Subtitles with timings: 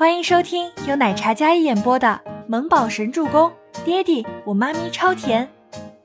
[0.00, 2.18] 欢迎收听由奶茶嘉一演播的
[2.48, 3.50] 《萌宝神助攻》，
[3.84, 5.46] 爹地我妈咪超甜，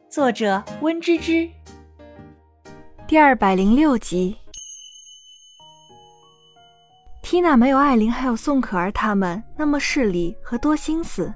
[0.09, 1.49] 作者温芝芝。
[3.07, 4.35] 第二百零六集。
[7.23, 11.33] 缇娜没有艾琳还有宋可儿他们那么势利和多心思，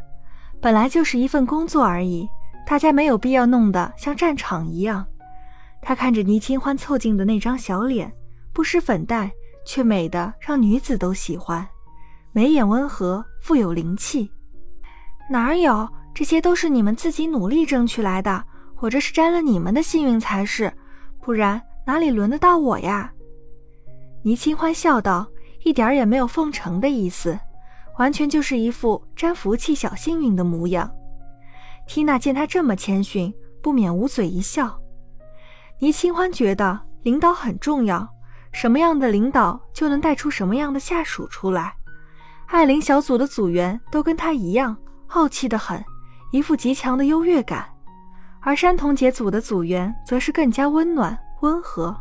[0.59, 2.27] 本来就是一份工作而已，
[2.67, 5.07] 大家没有必要弄得像战场一样。
[5.81, 8.11] 她看着倪清欢凑近的那张小脸，
[8.51, 9.31] 不施粉黛，
[9.65, 11.65] 却美得让女子都喜欢。
[12.32, 14.32] 眉眼温和，富有灵气。
[15.29, 15.87] 哪有？
[16.14, 18.43] 这些都是你们自己努力争取来的，
[18.79, 20.73] 我这是沾了你们的幸运才是，
[21.21, 23.14] 不然哪里轮得到我呀？
[24.23, 25.25] 倪清欢笑道，
[25.64, 27.39] 一点也没有奉承的意思，
[27.97, 30.92] 完全就是一副沾福气小幸运的模样。
[31.87, 34.78] 缇娜见他这么谦逊，不免捂嘴一笑。
[35.80, 38.08] 倪清欢觉得领导很重要，
[38.52, 41.75] 什么样的领导就能带出什么样的下属出来。
[42.52, 44.75] 艾琳小组的组员都跟她一样
[45.09, 45.83] 傲气的很，
[46.31, 47.64] 一副极强的优越感；
[48.39, 51.95] 而山童姐组的组员则是更加温暖温和，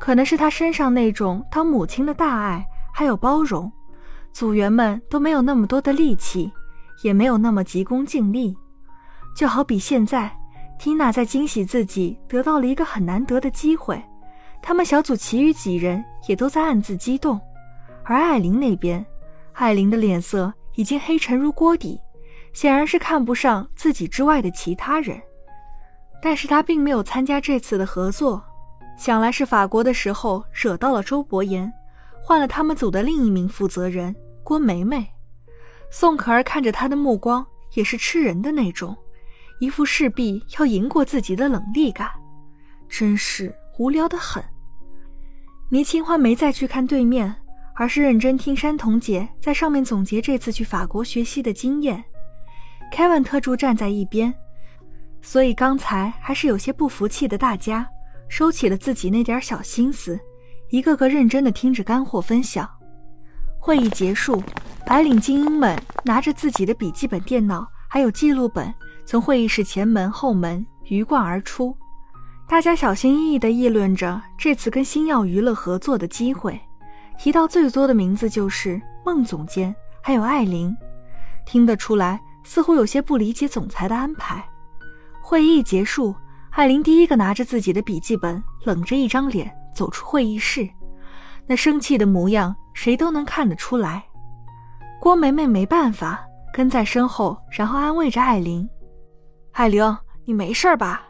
[0.00, 3.70] 可能是她身上那种当母亲的大爱还有包容，
[4.32, 6.50] 组员们都没有那么多的力气，
[7.02, 8.56] 也没有那么急功近利，
[9.36, 10.34] 就好比现在。
[10.76, 14.02] 缇娜在惊喜自己得到了一个很难得的机会，
[14.62, 17.38] 他们小组其余几人也都在暗自激动，
[18.02, 19.04] 而艾琳那边，
[19.54, 22.00] 艾琳的脸色已经黑沉如锅底，
[22.52, 25.20] 显然是看不上自己之外的其他人。
[26.20, 28.42] 但是她并没有参加这次的合作，
[28.98, 31.72] 想来是法国的时候惹到了周伯言，
[32.22, 35.06] 换了他们组的另一名负责人郭梅梅。
[35.90, 38.96] 宋可儿看着他的目光也是吃人的那种。
[39.60, 42.10] 一副势必要赢过自己的冷厉感，
[42.88, 44.42] 真是无聊的很。
[45.70, 47.34] 倪清欢没再去看对面，
[47.74, 52.02] 而是认真听山童姐在上面总结这次去法国学习的经验。
[52.92, 54.32] 凯文特助站在一边，
[55.20, 57.88] 所以刚才还是有些不服气的大家，
[58.28, 60.18] 收起了自己那点小心思，
[60.70, 62.68] 一个个认真的听着干货分享。
[63.58, 64.42] 会议结束，
[64.86, 68.72] 白领精英们拿着自己的笔记本电脑还有记录本。
[69.06, 71.76] 从会议室前门后门鱼贯而出，
[72.48, 76.58] 大家小心翼翼地议论着这次跟星耀娱乐合作的机会，
[77.18, 80.76] 提到最多的名字就是孟总监，还有艾琳。
[81.46, 84.44] 听得出来，似乎有些不理解总裁的安排。
[85.22, 86.14] 会议结束，
[86.50, 90.68] 艾琳第一个拿着自己的笔记本，冷着一张脸走出会议室，
[91.46, 94.04] 那生气的模样，谁都能看得出来。
[95.00, 98.68] 郭梅梅没办法，跟在身后，然后安慰着艾琳。
[99.52, 101.02] 艾玲，你没事吧？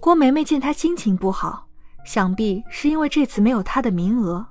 [0.00, 1.66] 郭梅梅见她心情不好，
[2.04, 4.46] 想必是因为这次没有她的名额。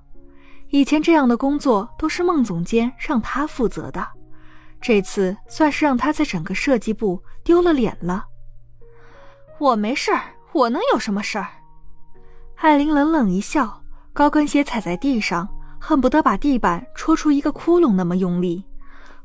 [0.70, 4.06] 以前这样的工作都是孟总监让他负责的，
[4.82, 8.26] 这次算是让他在整个设计部丢了脸了。
[9.60, 11.48] 我没事儿，我能有什么事儿？
[12.58, 13.82] 艾琳冷冷一笑，
[14.14, 15.48] 高跟鞋踩在地上，
[15.80, 18.66] 恨不得把地板戳出一个窟窿那么用力，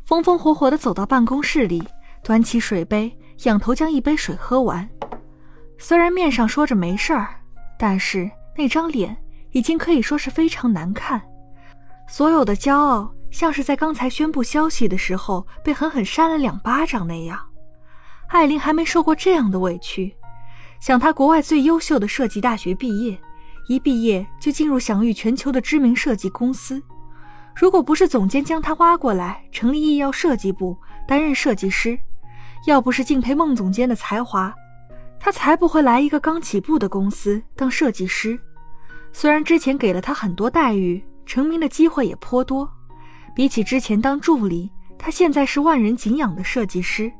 [0.05, 1.83] 风风火火地走到办公室里，
[2.23, 3.17] 端起水杯。
[3.45, 4.89] 仰头将一杯水喝完，
[5.77, 7.41] 虽然面上说着没事儿，
[7.77, 9.17] 但是那张脸
[9.51, 11.21] 已经可以说是非常难看。
[12.13, 17.41] 所有的骄傲，像是在刚才宣布消息的时候被狠狠扇了两巴掌那样。
[18.27, 20.15] 艾琳还没受过这样的委屈。
[20.79, 23.19] 想她国外最优秀的设计大学毕业，
[23.67, 26.83] 一毕业就进入享誉全球的知名设计公司。
[27.57, 30.77] 如果不是总监将她挖过来成立艺药设计部，
[31.09, 31.99] 担任设计师。
[32.67, 34.55] 要不是敬佩孟总监的才华，
[35.19, 38.39] 他才不会来一个刚起步的公司当设计师。
[39.15, 42.71] 虽然之前给了他很多待遇，成名的机会也颇多，
[43.35, 47.13] 比起之前当助理，他现在是万人敬仰的设计师。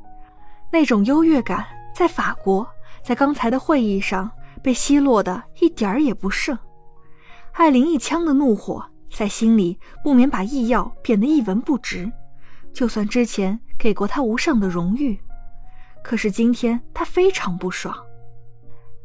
[0.71, 1.65] 那种优越感，
[1.95, 2.67] 在法国，
[3.03, 4.29] 在刚才的会议上
[4.63, 6.57] 被奚落的一点儿也不剩。
[7.53, 12.11] 艾琳一腔的怒火在心里不免把易药贬得一文不值。
[12.73, 15.19] 就算之前给过他无上的荣誉。
[16.03, 17.95] 可是今天他非常不爽，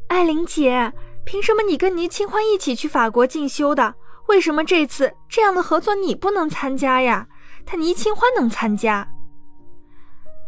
[0.07, 0.91] 艾琳姐，
[1.23, 3.93] 凭什么你跟倪清欢一起去法国进修的？
[4.29, 7.27] 为什么这次这样的合作你不能参加呀？
[7.65, 9.07] 他倪清欢能参加。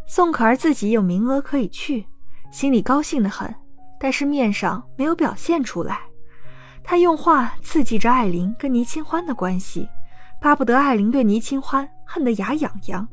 [0.07, 2.05] 宋可儿自己有名额可以去，
[2.51, 3.53] 心里高兴的很，
[3.99, 5.99] 但是面上没有表现出来。
[6.83, 9.89] 他用话刺激着艾琳跟倪清欢的关系，
[10.39, 13.07] 巴不得艾琳对倪清欢恨得牙痒痒。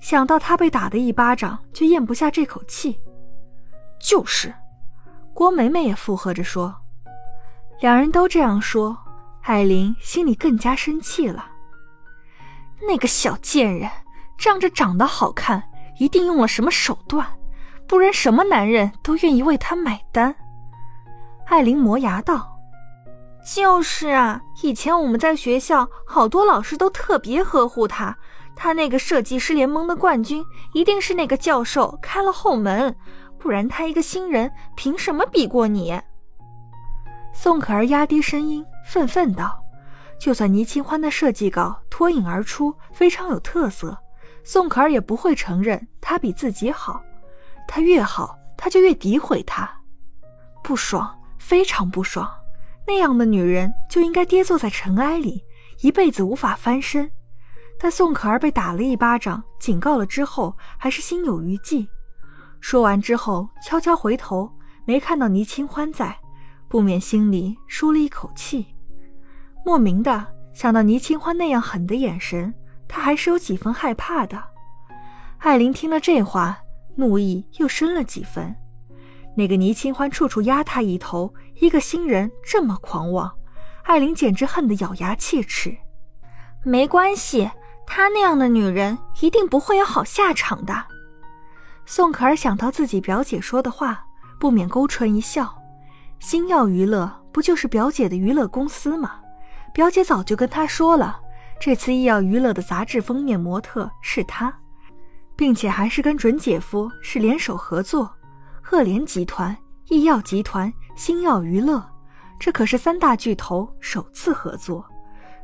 [0.00, 2.98] 想到他被打的一巴掌，就咽不下这口气。
[3.98, 4.54] 就是，
[5.34, 6.74] 郭梅梅也附和着说。
[7.80, 8.96] 两人都这样说，
[9.46, 11.52] 艾琳心里更加生气了。
[12.82, 13.88] 那个小贱人，
[14.36, 15.62] 仗着长得好看，
[16.00, 17.24] 一定用了什么手段，
[17.86, 20.34] 不然什么男人都愿意为她买单。
[21.46, 22.54] 艾琳磨牙道。
[23.54, 28.16] 就是啊，以前我们在学校，好多老师都特别呵护她。
[28.56, 32.96] 她那个设计师联盟的冠军，一定是那个教授开了后门，
[33.38, 36.00] 不然她一个新人，凭什么比过你？
[37.32, 39.60] 宋可儿压低声音，愤愤道
[40.18, 43.98] ：“就算倪清欢的设计稿脱颖而出，非常有特色，
[44.44, 47.02] 宋可儿也不会承认他比自己好。
[47.66, 49.68] 他越好，他就越诋毁他，
[50.62, 52.30] 不爽，非常不爽。”
[52.86, 55.42] 那样的女人就应该跌坐在尘埃里，
[55.80, 57.10] 一辈子无法翻身。
[57.80, 61.88] 但宋可儿被打了一巴掌，警告了之后，还是心有余悸。
[62.60, 64.48] 说完之后，悄悄回头，
[64.84, 66.16] 没看到倪清欢在，
[66.68, 68.75] 不免心里舒了一口气。
[69.66, 72.54] 莫名的想到倪清欢那样狠的眼神，
[72.86, 74.40] 他还是有几分害怕的。
[75.38, 76.56] 艾琳听了这话，
[76.94, 78.54] 怒意又深了几分。
[79.36, 83.28] 那个倪清欢处处压他一头，一个新人这么狂妄，
[83.82, 85.76] 艾琳简直恨得咬牙切齿。
[86.62, 87.50] 没关系，
[87.88, 90.84] 她那样的女人一定不会有好下场的。
[91.84, 94.04] 宋可儿想到自己表姐说的话，
[94.38, 95.60] 不免勾唇一笑。
[96.20, 99.22] 星耀娱乐不就是表姐的娱乐公司吗？
[99.76, 101.20] 表姐早就跟她说了，
[101.60, 104.50] 这次医药娱乐的杂志封面模特是她，
[105.36, 108.10] 并且还是跟准姐夫是联手合作。
[108.62, 109.54] 赫连集团、
[109.90, 111.86] 医药集团、星耀娱乐，
[112.40, 114.82] 这可是三大巨头首次合作。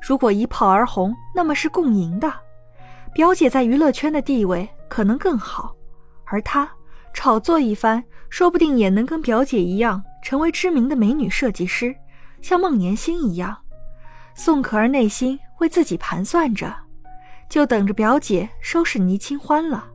[0.01, 2.33] 如果一炮而红，那么是共赢的。
[3.13, 5.77] 表姐在娱乐圈的地位可能更好，
[6.25, 6.67] 而她
[7.13, 11.95] 炒作一番，说不定也能跟表姐一样，成为知名的美女设计师，
[12.41, 13.59] 像孟年星一样。
[14.35, 16.75] 宋可儿内心为自己盘算着，
[17.49, 19.89] 就等着表姐收拾倪清欢了。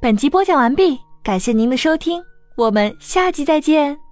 [0.00, 2.22] 本集播讲完毕，感谢您的收听，
[2.56, 4.05] 我们下集再见。